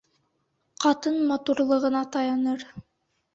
[0.85, 2.67] Ҡатын матурлығына таяныр.